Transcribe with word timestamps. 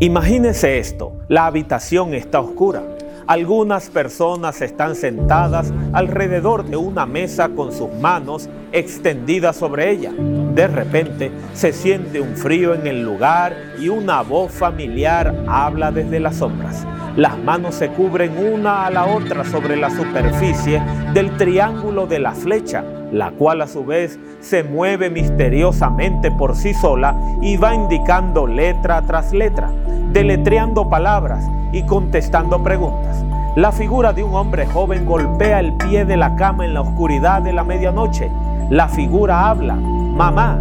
Imagínese 0.00 0.78
esto, 0.78 1.12
la 1.26 1.46
habitación 1.46 2.14
está 2.14 2.38
oscura. 2.38 2.84
Algunas 3.26 3.90
personas 3.90 4.62
están 4.62 4.94
sentadas 4.94 5.72
alrededor 5.92 6.64
de 6.64 6.76
una 6.76 7.04
mesa 7.04 7.48
con 7.48 7.72
sus 7.72 7.92
manos 7.94 8.48
extendidas 8.70 9.56
sobre 9.56 9.90
ella. 9.90 10.12
De 10.12 10.68
repente 10.68 11.32
se 11.52 11.72
siente 11.72 12.20
un 12.20 12.36
frío 12.36 12.74
en 12.74 12.86
el 12.86 13.02
lugar 13.02 13.56
y 13.80 13.88
una 13.88 14.22
voz 14.22 14.52
familiar 14.52 15.34
habla 15.48 15.90
desde 15.90 16.20
las 16.20 16.36
sombras. 16.36 16.86
Las 17.16 17.36
manos 17.36 17.74
se 17.74 17.88
cubren 17.88 18.38
una 18.38 18.86
a 18.86 18.90
la 18.92 19.04
otra 19.04 19.44
sobre 19.44 19.76
la 19.76 19.90
superficie 19.90 20.80
del 21.12 21.36
triángulo 21.36 22.06
de 22.06 22.20
la 22.20 22.30
flecha, 22.36 22.84
la 23.12 23.30
cual 23.30 23.62
a 23.62 23.66
su 23.66 23.84
vez 23.84 24.18
se 24.40 24.62
mueve 24.62 25.10
misteriosamente 25.10 26.30
por 26.30 26.56
sí 26.56 26.74
sola 26.74 27.16
y 27.40 27.56
va 27.56 27.74
indicando 27.74 28.46
letra 28.46 29.02
tras 29.02 29.32
letra, 29.32 29.70
deletreando 30.12 30.88
palabras 30.88 31.44
y 31.72 31.82
contestando 31.82 32.62
preguntas. 32.62 33.24
La 33.56 33.72
figura 33.72 34.12
de 34.12 34.22
un 34.22 34.34
hombre 34.34 34.66
joven 34.66 35.04
golpea 35.04 35.60
el 35.60 35.72
pie 35.74 36.04
de 36.04 36.16
la 36.16 36.36
cama 36.36 36.64
en 36.64 36.74
la 36.74 36.82
oscuridad 36.82 37.42
de 37.42 37.52
la 37.52 37.64
medianoche. 37.64 38.30
La 38.70 38.88
figura 38.88 39.48
habla, 39.48 39.74
mamá, 39.74 40.60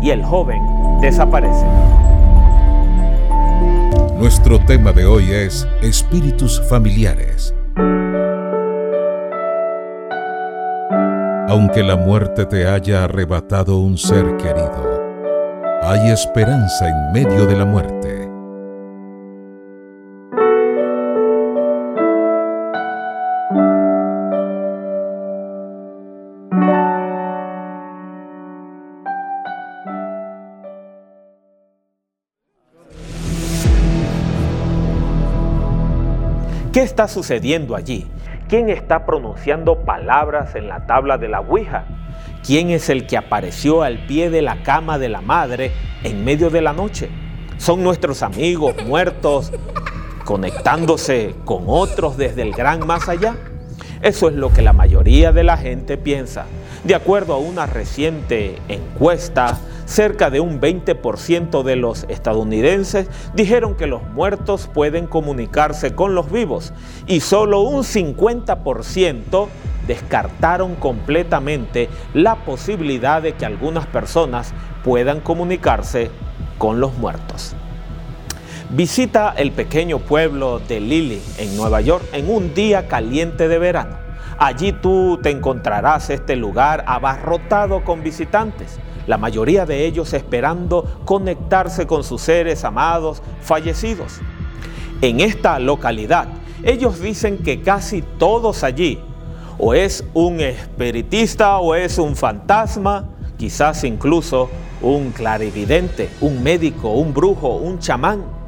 y 0.00 0.10
el 0.10 0.24
joven 0.24 0.62
desaparece. 1.00 1.66
Nuestro 4.18 4.60
tema 4.60 4.92
de 4.92 5.04
hoy 5.04 5.30
es 5.32 5.66
espíritus 5.82 6.62
familiares. 6.68 7.54
Aunque 11.52 11.82
la 11.82 11.96
muerte 11.96 12.46
te 12.46 12.66
haya 12.66 13.04
arrebatado 13.04 13.76
un 13.76 13.98
ser 13.98 14.38
querido, 14.38 15.02
hay 15.82 16.10
esperanza 16.10 16.88
en 16.88 17.12
medio 17.12 17.44
de 17.44 17.54
la 17.54 17.66
muerte. 17.66 18.26
¿Qué 36.72 36.80
está 36.80 37.06
sucediendo 37.08 37.76
allí? 37.76 38.11
¿Quién 38.52 38.68
está 38.68 39.06
pronunciando 39.06 39.78
palabras 39.78 40.54
en 40.56 40.68
la 40.68 40.84
tabla 40.84 41.16
de 41.16 41.26
la 41.26 41.40
Ouija? 41.40 41.86
¿Quién 42.44 42.68
es 42.68 42.90
el 42.90 43.06
que 43.06 43.16
apareció 43.16 43.82
al 43.82 44.04
pie 44.04 44.28
de 44.28 44.42
la 44.42 44.62
cama 44.62 44.98
de 44.98 45.08
la 45.08 45.22
madre 45.22 45.72
en 46.04 46.22
medio 46.22 46.50
de 46.50 46.60
la 46.60 46.74
noche? 46.74 47.08
¿Son 47.56 47.82
nuestros 47.82 48.22
amigos 48.22 48.74
muertos 48.84 49.52
conectándose 50.26 51.34
con 51.46 51.64
otros 51.66 52.18
desde 52.18 52.42
el 52.42 52.52
gran 52.52 52.86
más 52.86 53.08
allá? 53.08 53.36
Eso 54.02 54.28
es 54.28 54.34
lo 54.34 54.52
que 54.52 54.60
la 54.60 54.74
mayoría 54.74 55.32
de 55.32 55.44
la 55.44 55.56
gente 55.56 55.96
piensa. 55.96 56.44
De 56.84 56.94
acuerdo 56.94 57.32
a 57.32 57.38
una 57.38 57.64
reciente 57.64 58.58
encuesta, 58.68 59.60
cerca 59.84 60.30
de 60.30 60.40
un 60.40 60.60
20% 60.60 61.62
de 61.62 61.76
los 61.76 62.04
estadounidenses 62.08 63.08
dijeron 63.34 63.74
que 63.74 63.86
los 63.86 64.02
muertos 64.02 64.68
pueden 64.72 65.06
comunicarse 65.06 65.94
con 65.94 66.14
los 66.14 66.30
vivos 66.30 66.72
y 67.06 67.20
solo 67.20 67.60
un 67.60 67.82
50% 67.82 69.48
descartaron 69.86 70.74
completamente 70.76 71.88
la 72.14 72.36
posibilidad 72.36 73.22
de 73.22 73.32
que 73.32 73.46
algunas 73.46 73.86
personas 73.86 74.52
puedan 74.84 75.20
comunicarse 75.20 76.10
con 76.58 76.80
los 76.80 76.96
muertos. 76.98 77.54
Visita 78.70 79.34
el 79.36 79.52
pequeño 79.52 79.98
pueblo 79.98 80.58
de 80.58 80.80
Lily 80.80 81.20
en 81.38 81.56
Nueva 81.56 81.80
York 81.82 82.04
en 82.12 82.30
un 82.30 82.54
día 82.54 82.88
caliente 82.88 83.48
de 83.48 83.58
verano. 83.58 83.98
Allí 84.38 84.72
tú 84.72 85.20
te 85.22 85.30
encontrarás 85.30 86.08
este 86.08 86.36
lugar 86.36 86.82
abarrotado 86.86 87.84
con 87.84 88.02
visitantes, 88.02 88.78
la 89.06 89.18
mayoría 89.18 89.66
de 89.66 89.84
ellos 89.84 90.12
esperando 90.12 91.00
conectarse 91.04 91.86
con 91.86 92.04
sus 92.04 92.22
seres 92.22 92.64
amados 92.64 93.22
fallecidos. 93.40 94.20
En 95.00 95.20
esta 95.20 95.58
localidad, 95.58 96.28
ellos 96.62 97.00
dicen 97.00 97.38
que 97.38 97.60
casi 97.62 98.02
todos 98.02 98.62
allí 98.62 99.00
o 99.58 99.74
es 99.74 100.04
un 100.14 100.40
espiritista 100.40 101.58
o 101.58 101.74
es 101.74 101.98
un 101.98 102.16
fantasma, 102.16 103.08
quizás 103.36 103.84
incluso 103.84 104.48
un 104.80 105.10
clarividente, 105.10 106.08
un 106.20 106.42
médico, 106.42 106.90
un 106.90 107.12
brujo, 107.12 107.56
un 107.56 107.78
chamán 107.78 108.42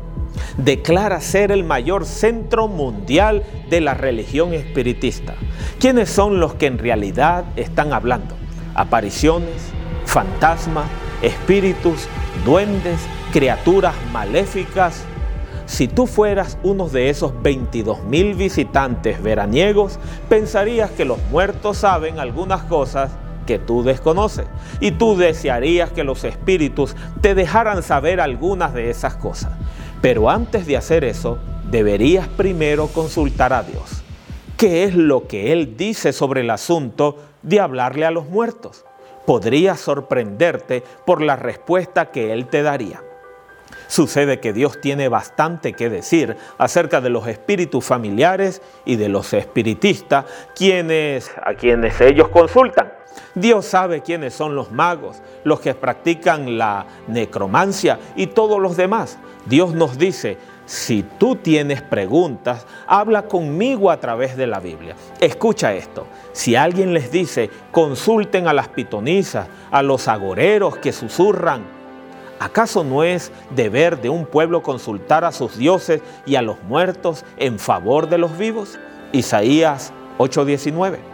declara 0.56 1.20
ser 1.20 1.52
el 1.52 1.64
mayor 1.64 2.06
centro 2.06 2.68
mundial 2.68 3.42
de 3.70 3.80
la 3.80 3.94
religión 3.94 4.52
espiritista. 4.52 5.34
¿Quiénes 5.78 6.10
son 6.10 6.40
los 6.40 6.54
que 6.54 6.66
en 6.66 6.78
realidad 6.78 7.44
están 7.56 7.92
hablando? 7.92 8.34
Apariciones, 8.74 9.62
fantasmas, 10.14 10.86
espíritus, 11.22 12.06
duendes, 12.44 13.00
criaturas 13.32 13.96
maléficas. 14.12 15.02
Si 15.66 15.88
tú 15.88 16.06
fueras 16.06 16.56
uno 16.62 16.88
de 16.88 17.10
esos 17.10 17.42
22 17.42 18.04
mil 18.04 18.36
visitantes 18.36 19.20
veraniegos, 19.20 19.98
pensarías 20.28 20.92
que 20.92 21.04
los 21.04 21.18
muertos 21.32 21.78
saben 21.78 22.20
algunas 22.20 22.62
cosas 22.62 23.10
que 23.44 23.58
tú 23.58 23.82
desconoces. 23.82 24.46
Y 24.78 24.92
tú 24.92 25.16
desearías 25.16 25.90
que 25.90 26.04
los 26.04 26.22
espíritus 26.22 26.94
te 27.20 27.34
dejaran 27.34 27.82
saber 27.82 28.20
algunas 28.20 28.72
de 28.72 28.90
esas 28.90 29.16
cosas. 29.16 29.50
Pero 30.00 30.30
antes 30.30 30.64
de 30.64 30.76
hacer 30.76 31.02
eso, 31.02 31.38
deberías 31.72 32.28
primero 32.28 32.86
consultar 32.86 33.52
a 33.52 33.64
Dios. 33.64 34.04
¿Qué 34.56 34.84
es 34.84 34.94
lo 34.94 35.26
que 35.26 35.50
Él 35.52 35.76
dice 35.76 36.12
sobre 36.12 36.42
el 36.42 36.50
asunto 36.50 37.18
de 37.42 37.58
hablarle 37.58 38.06
a 38.06 38.12
los 38.12 38.28
muertos? 38.28 38.84
Podría 39.26 39.76
sorprenderte 39.76 40.82
por 41.04 41.22
la 41.22 41.36
respuesta 41.36 42.10
que 42.10 42.32
Él 42.32 42.46
te 42.46 42.62
daría. 42.62 43.02
Sucede 43.86 44.40
que 44.40 44.52
Dios 44.52 44.80
tiene 44.80 45.08
bastante 45.08 45.72
que 45.72 45.90
decir 45.90 46.36
acerca 46.58 47.00
de 47.00 47.10
los 47.10 47.26
espíritus 47.26 47.84
familiares 47.84 48.62
y 48.84 48.96
de 48.96 49.08
los 49.08 49.32
espiritistas, 49.32 50.24
quienes, 50.54 51.30
a 51.42 51.54
quienes 51.54 52.00
ellos 52.00 52.28
consultan. 52.28 52.92
Dios 53.34 53.66
sabe 53.66 54.02
quiénes 54.02 54.34
son 54.34 54.54
los 54.54 54.72
magos, 54.72 55.22
los 55.44 55.60
que 55.60 55.74
practican 55.74 56.58
la 56.58 56.86
necromancia 57.08 57.98
y 58.16 58.28
todos 58.28 58.60
los 58.60 58.76
demás. 58.76 59.18
Dios 59.46 59.74
nos 59.74 59.98
dice, 59.98 60.38
si 60.66 61.02
tú 61.02 61.36
tienes 61.36 61.82
preguntas, 61.82 62.66
habla 62.86 63.22
conmigo 63.22 63.90
a 63.90 64.00
través 64.00 64.36
de 64.36 64.46
la 64.46 64.60
Biblia. 64.60 64.96
Escucha 65.20 65.74
esto. 65.74 66.06
Si 66.32 66.56
alguien 66.56 66.94
les 66.94 67.10
dice, 67.10 67.50
consulten 67.70 68.48
a 68.48 68.52
las 68.52 68.68
pitonisas, 68.68 69.46
a 69.70 69.82
los 69.82 70.08
agoreros 70.08 70.76
que 70.78 70.92
susurran, 70.92 71.64
¿acaso 72.40 72.82
no 72.82 73.04
es 73.04 73.30
deber 73.54 74.00
de 74.00 74.08
un 74.08 74.26
pueblo 74.26 74.62
consultar 74.62 75.24
a 75.24 75.32
sus 75.32 75.56
dioses 75.56 76.00
y 76.26 76.36
a 76.36 76.42
los 76.42 76.62
muertos 76.64 77.24
en 77.36 77.58
favor 77.58 78.08
de 78.08 78.18
los 78.18 78.36
vivos? 78.38 78.78
Isaías 79.12 79.92
8:19 80.18 81.13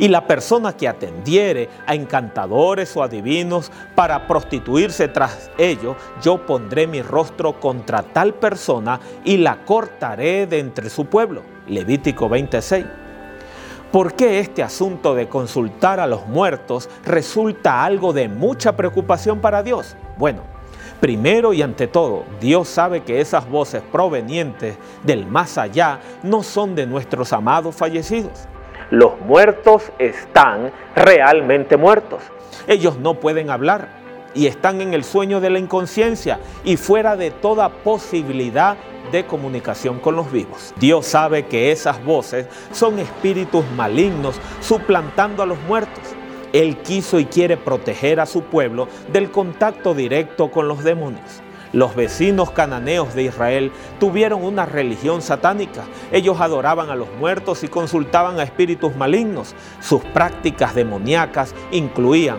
y 0.00 0.08
la 0.08 0.26
persona 0.26 0.72
que 0.72 0.88
atendiere 0.88 1.68
a 1.86 1.94
encantadores 1.94 2.96
o 2.96 3.02
adivinos 3.02 3.70
para 3.94 4.26
prostituirse 4.26 5.08
tras 5.08 5.50
ellos, 5.58 5.94
yo 6.22 6.44
pondré 6.46 6.86
mi 6.86 7.02
rostro 7.02 7.60
contra 7.60 8.02
tal 8.02 8.34
persona 8.34 8.98
y 9.24 9.36
la 9.36 9.64
cortaré 9.64 10.46
de 10.46 10.58
entre 10.58 10.88
su 10.88 11.04
pueblo. 11.04 11.42
Levítico 11.68 12.28
26. 12.30 12.86
¿Por 13.92 14.14
qué 14.14 14.40
este 14.40 14.62
asunto 14.62 15.14
de 15.14 15.28
consultar 15.28 16.00
a 16.00 16.06
los 16.06 16.26
muertos 16.26 16.88
resulta 17.04 17.84
algo 17.84 18.14
de 18.14 18.28
mucha 18.28 18.76
preocupación 18.76 19.40
para 19.40 19.62
Dios? 19.62 19.96
Bueno, 20.16 20.42
Primero 21.00 21.54
y 21.54 21.62
ante 21.62 21.86
todo, 21.86 22.24
Dios 22.42 22.68
sabe 22.68 23.02
que 23.04 23.22
esas 23.22 23.48
voces 23.48 23.82
provenientes 23.90 24.76
del 25.02 25.26
más 25.26 25.56
allá 25.56 25.98
no 26.22 26.42
son 26.42 26.74
de 26.74 26.86
nuestros 26.86 27.32
amados 27.32 27.74
fallecidos. 27.74 28.46
Los 28.90 29.20
muertos 29.20 29.92
están 30.00 30.72
realmente 30.96 31.76
muertos. 31.76 32.22
Ellos 32.66 32.98
no 32.98 33.14
pueden 33.14 33.48
hablar 33.48 34.00
y 34.34 34.46
están 34.48 34.80
en 34.80 34.94
el 34.94 35.04
sueño 35.04 35.40
de 35.40 35.48
la 35.50 35.60
inconsciencia 35.60 36.40
y 36.64 36.76
fuera 36.76 37.14
de 37.14 37.30
toda 37.30 37.68
posibilidad 37.68 38.76
de 39.12 39.26
comunicación 39.26 40.00
con 40.00 40.16
los 40.16 40.32
vivos. 40.32 40.74
Dios 40.78 41.06
sabe 41.06 41.46
que 41.46 41.70
esas 41.70 42.04
voces 42.04 42.46
son 42.72 42.98
espíritus 42.98 43.64
malignos 43.76 44.40
suplantando 44.60 45.44
a 45.44 45.46
los 45.46 45.60
muertos. 45.68 46.02
Él 46.52 46.78
quiso 46.78 47.20
y 47.20 47.26
quiere 47.26 47.56
proteger 47.56 48.18
a 48.18 48.26
su 48.26 48.42
pueblo 48.42 48.88
del 49.12 49.30
contacto 49.30 49.94
directo 49.94 50.50
con 50.50 50.66
los 50.66 50.82
demonios. 50.82 51.42
Los 51.72 51.94
vecinos 51.94 52.50
cananeos 52.50 53.14
de 53.14 53.24
Israel 53.24 53.70
tuvieron 54.00 54.42
una 54.42 54.66
religión 54.66 55.22
satánica. 55.22 55.84
Ellos 56.10 56.40
adoraban 56.40 56.90
a 56.90 56.96
los 56.96 57.08
muertos 57.18 57.62
y 57.62 57.68
consultaban 57.68 58.40
a 58.40 58.42
espíritus 58.42 58.96
malignos. 58.96 59.54
Sus 59.80 60.02
prácticas 60.02 60.74
demoníacas 60.74 61.54
incluían 61.70 62.38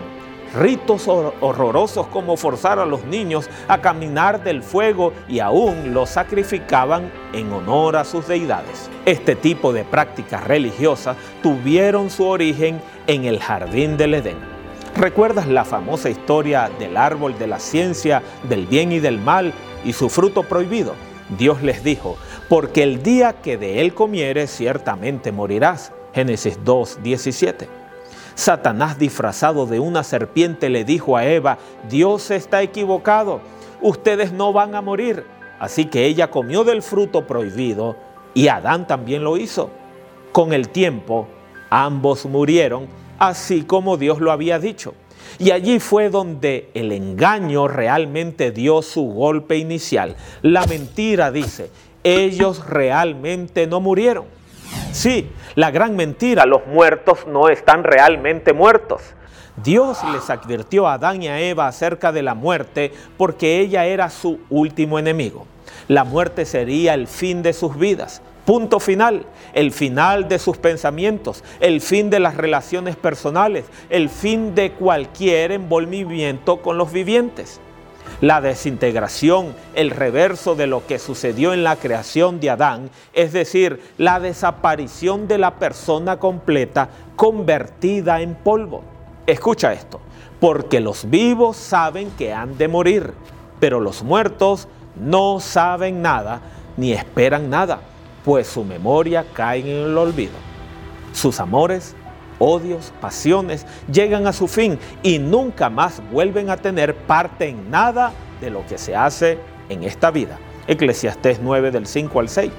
ritos 0.54 1.08
horrorosos 1.08 2.06
como 2.08 2.36
forzar 2.36 2.78
a 2.78 2.84
los 2.84 3.04
niños 3.04 3.48
a 3.68 3.80
caminar 3.80 4.44
del 4.44 4.62
fuego 4.62 5.14
y 5.28 5.40
aún 5.40 5.94
los 5.94 6.10
sacrificaban 6.10 7.10
en 7.32 7.50
honor 7.52 7.96
a 7.96 8.04
sus 8.04 8.28
deidades. 8.28 8.90
Este 9.06 9.34
tipo 9.34 9.72
de 9.72 9.84
prácticas 9.84 10.46
religiosas 10.46 11.16
tuvieron 11.42 12.10
su 12.10 12.26
origen 12.26 12.82
en 13.06 13.24
el 13.24 13.40
jardín 13.40 13.96
del 13.96 14.14
Edén. 14.14 14.51
¿Recuerdas 14.96 15.48
la 15.48 15.64
famosa 15.64 16.10
historia 16.10 16.70
del 16.78 16.98
árbol 16.98 17.38
de 17.38 17.46
la 17.46 17.58
ciencia 17.58 18.22
del 18.48 18.66
bien 18.66 18.92
y 18.92 19.00
del 19.00 19.18
mal 19.18 19.54
y 19.84 19.94
su 19.94 20.10
fruto 20.10 20.42
prohibido? 20.42 20.94
Dios 21.38 21.62
les 21.62 21.82
dijo, 21.82 22.18
porque 22.50 22.82
el 22.82 23.02
día 23.02 23.40
que 23.40 23.56
de 23.56 23.80
él 23.80 23.94
comieres 23.94 24.50
ciertamente 24.50 25.32
morirás. 25.32 25.92
Génesis 26.12 26.58
2, 26.62 27.02
17. 27.02 27.68
Satanás 28.34 28.98
disfrazado 28.98 29.64
de 29.64 29.80
una 29.80 30.04
serpiente 30.04 30.68
le 30.68 30.84
dijo 30.84 31.16
a 31.16 31.24
Eva, 31.24 31.56
Dios 31.88 32.30
está 32.30 32.60
equivocado, 32.60 33.40
ustedes 33.80 34.30
no 34.32 34.52
van 34.52 34.74
a 34.74 34.82
morir. 34.82 35.24
Así 35.58 35.86
que 35.86 36.04
ella 36.04 36.30
comió 36.30 36.64
del 36.64 36.82
fruto 36.82 37.26
prohibido 37.26 37.96
y 38.34 38.48
Adán 38.48 38.86
también 38.86 39.24
lo 39.24 39.38
hizo. 39.38 39.70
Con 40.32 40.52
el 40.52 40.68
tiempo, 40.68 41.28
ambos 41.70 42.26
murieron, 42.26 42.88
así 43.22 43.62
como 43.62 43.96
Dios 43.96 44.20
lo 44.20 44.32
había 44.32 44.58
dicho. 44.58 44.94
Y 45.38 45.52
allí 45.52 45.78
fue 45.78 46.10
donde 46.10 46.70
el 46.74 46.90
engaño 46.90 47.68
realmente 47.68 48.50
dio 48.50 48.82
su 48.82 49.04
golpe 49.04 49.56
inicial. 49.56 50.16
La 50.42 50.66
mentira 50.66 51.30
dice, 51.30 51.70
ellos 52.02 52.66
realmente 52.66 53.68
no 53.68 53.80
murieron. 53.80 54.24
Sí, 54.90 55.30
la 55.54 55.70
gran 55.70 55.94
mentira, 55.94 56.46
los 56.46 56.66
muertos 56.66 57.26
no 57.28 57.48
están 57.48 57.84
realmente 57.84 58.52
muertos. 58.52 59.02
Dios 59.62 59.98
les 60.12 60.28
advirtió 60.28 60.88
a 60.88 60.94
Adán 60.94 61.22
y 61.22 61.28
a 61.28 61.40
Eva 61.40 61.68
acerca 61.68 62.10
de 62.10 62.22
la 62.22 62.34
muerte 62.34 62.92
porque 63.16 63.60
ella 63.60 63.84
era 63.84 64.10
su 64.10 64.40
último 64.50 64.98
enemigo. 64.98 65.46
La 65.86 66.02
muerte 66.02 66.44
sería 66.44 66.94
el 66.94 67.06
fin 67.06 67.42
de 67.42 67.52
sus 67.52 67.78
vidas. 67.78 68.20
Punto 68.44 68.80
final, 68.80 69.24
el 69.54 69.70
final 69.70 70.26
de 70.28 70.40
sus 70.40 70.58
pensamientos, 70.58 71.44
el 71.60 71.80
fin 71.80 72.10
de 72.10 72.18
las 72.18 72.36
relaciones 72.36 72.96
personales, 72.96 73.66
el 73.88 74.08
fin 74.08 74.56
de 74.56 74.72
cualquier 74.72 75.52
envolvimiento 75.52 76.60
con 76.60 76.76
los 76.76 76.92
vivientes. 76.92 77.60
La 78.20 78.40
desintegración, 78.40 79.54
el 79.74 79.90
reverso 79.90 80.56
de 80.56 80.66
lo 80.66 80.84
que 80.86 80.98
sucedió 80.98 81.52
en 81.52 81.62
la 81.62 81.76
creación 81.76 82.40
de 82.40 82.50
Adán, 82.50 82.90
es 83.12 83.32
decir, 83.32 83.80
la 83.96 84.18
desaparición 84.18 85.28
de 85.28 85.38
la 85.38 85.60
persona 85.60 86.18
completa 86.18 86.88
convertida 87.14 88.22
en 88.22 88.34
polvo. 88.34 88.82
Escucha 89.24 89.72
esto, 89.72 90.00
porque 90.40 90.80
los 90.80 91.08
vivos 91.08 91.56
saben 91.56 92.10
que 92.18 92.32
han 92.32 92.58
de 92.58 92.66
morir, 92.66 93.12
pero 93.60 93.78
los 93.78 94.02
muertos 94.02 94.66
no 94.96 95.38
saben 95.38 96.02
nada 96.02 96.40
ni 96.76 96.92
esperan 96.92 97.50
nada, 97.50 97.80
pues 98.24 98.46
su 98.46 98.64
memoria 98.64 99.24
cae 99.32 99.60
en 99.60 99.90
el 99.90 99.98
olvido. 99.98 100.34
Sus 101.12 101.40
amores 101.40 101.94
odios, 102.42 102.92
pasiones 103.00 103.66
llegan 103.90 104.26
a 104.26 104.32
su 104.32 104.48
fin 104.48 104.78
y 105.02 105.18
nunca 105.18 105.70
más 105.70 106.02
vuelven 106.10 106.50
a 106.50 106.56
tener 106.56 106.94
parte 106.94 107.48
en 107.48 107.70
nada 107.70 108.12
de 108.40 108.50
lo 108.50 108.66
que 108.66 108.78
se 108.78 108.96
hace 108.96 109.38
en 109.68 109.84
esta 109.84 110.10
vida. 110.10 110.38
Eclesiastés 110.66 111.40
9 111.40 111.70
del 111.70 111.86
5 111.86 112.20
al 112.20 112.28
6. 112.28 112.50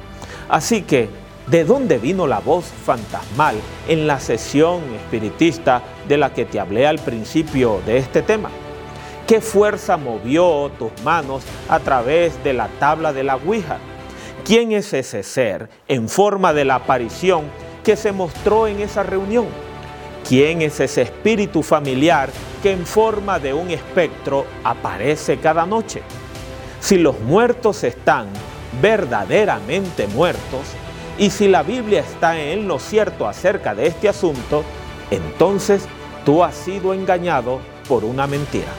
Así 0.49 0.81
que, 0.81 1.09
¿de 1.47 1.65
dónde 1.65 1.97
vino 1.97 2.27
la 2.27 2.39
voz 2.39 2.65
fantasmal 2.65 3.55
en 3.87 4.07
la 4.07 4.19
sesión 4.19 4.81
espiritista 4.95 5.81
de 6.07 6.17
la 6.17 6.33
que 6.33 6.45
te 6.45 6.59
hablé 6.59 6.87
al 6.87 6.99
principio 6.99 7.81
de 7.85 7.97
este 7.97 8.21
tema? 8.21 8.49
¿Qué 9.27 9.41
fuerza 9.41 9.97
movió 9.97 10.69
tus 10.77 10.91
manos 11.03 11.43
a 11.69 11.79
través 11.79 12.41
de 12.43 12.53
la 12.53 12.67
tabla 12.79 13.13
de 13.13 13.23
la 13.23 13.35
Ouija? 13.37 13.77
¿Quién 14.45 14.73
es 14.73 14.91
ese 14.91 15.23
ser 15.23 15.69
en 15.87 16.09
forma 16.09 16.51
de 16.51 16.65
la 16.65 16.75
aparición 16.75 17.45
que 17.81 17.95
se 17.95 18.11
mostró 18.11 18.67
en 18.67 18.81
esa 18.81 19.01
reunión? 19.01 19.45
¿Quién 20.27 20.61
es 20.61 20.81
ese 20.81 21.03
espíritu 21.03 21.63
familiar 21.63 22.29
que 22.61 22.73
en 22.73 22.85
forma 22.85 23.39
de 23.39 23.53
un 23.53 23.71
espectro 23.71 24.45
aparece 24.65 25.37
cada 25.37 25.65
noche? 25.65 26.01
Si 26.81 26.97
los 26.97 27.21
muertos 27.21 27.85
están 27.85 28.27
verdaderamente 28.81 30.07
muertos 30.07 30.73
y 31.17 31.29
si 31.29 31.47
la 31.47 31.63
Biblia 31.63 32.01
está 32.01 32.37
en 32.37 32.67
lo 32.67 32.79
cierto 32.79 33.29
acerca 33.29 33.73
de 33.73 33.87
este 33.87 34.09
asunto, 34.09 34.65
entonces 35.09 35.85
tú 36.25 36.43
has 36.43 36.55
sido 36.55 36.93
engañado 36.93 37.61
por 37.87 38.03
una 38.03 38.27
mentira. 38.27 38.73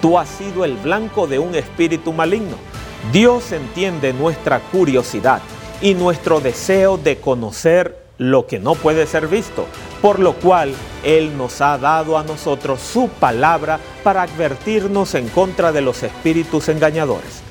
Tú 0.00 0.18
has 0.18 0.28
sido 0.28 0.64
el 0.64 0.76
blanco 0.76 1.28
de 1.28 1.38
un 1.38 1.54
espíritu 1.54 2.12
maligno. 2.12 2.71
Dios 3.10 3.50
entiende 3.50 4.12
nuestra 4.12 4.60
curiosidad 4.60 5.42
y 5.80 5.94
nuestro 5.94 6.40
deseo 6.40 6.96
de 6.98 7.18
conocer 7.18 8.00
lo 8.16 8.46
que 8.46 8.60
no 8.60 8.76
puede 8.76 9.06
ser 9.06 9.26
visto, 9.26 9.66
por 10.00 10.20
lo 10.20 10.34
cual 10.34 10.72
Él 11.02 11.36
nos 11.36 11.60
ha 11.60 11.76
dado 11.78 12.16
a 12.16 12.22
nosotros 12.22 12.80
su 12.80 13.08
palabra 13.08 13.80
para 14.04 14.22
advertirnos 14.22 15.16
en 15.16 15.28
contra 15.28 15.72
de 15.72 15.80
los 15.80 16.04
espíritus 16.04 16.68
engañadores. 16.68 17.42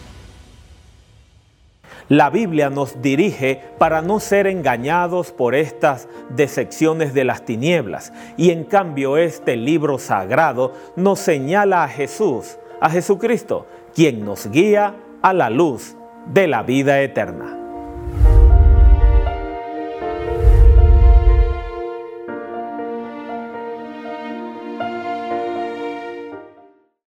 La 2.08 2.30
Biblia 2.30 2.70
nos 2.70 3.02
dirige 3.02 3.62
para 3.78 4.02
no 4.02 4.22
ser 4.22 4.48
engañados 4.48 5.32
por 5.32 5.54
estas 5.54 6.08
decepciones 6.30 7.14
de 7.14 7.26
las 7.26 7.44
tinieblas 7.44 8.14
y 8.38 8.52
en 8.52 8.64
cambio 8.64 9.18
este 9.18 9.58
libro 9.58 9.98
sagrado 9.98 10.74
nos 10.96 11.20
señala 11.20 11.84
a 11.84 11.90
Jesús, 11.90 12.58
a 12.80 12.90
Jesucristo, 12.90 13.66
quien 13.94 14.26
nos 14.26 14.48
guía 14.48 14.96
a 15.22 15.34
la 15.34 15.50
luz 15.50 15.96
de 16.26 16.48
la 16.48 16.64
vida 16.64 17.02
eterna. 17.02 17.61